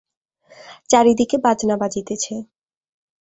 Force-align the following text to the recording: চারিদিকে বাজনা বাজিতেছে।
চারিদিকে 0.89 1.37
বাজনা 1.37 1.75
বাজিতেছে। 1.77 2.33